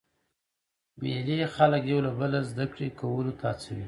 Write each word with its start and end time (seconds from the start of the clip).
مېلې 1.01 1.39
خلک 1.55 1.83
یو 1.91 1.99
له 2.05 2.11
بله 2.19 2.39
زده 2.51 2.65
کړي 2.73 2.87
کولو 2.99 3.31
ته 3.39 3.43
هڅوي. 3.51 3.79